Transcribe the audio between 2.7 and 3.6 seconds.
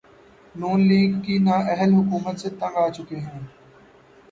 آچکے ہیں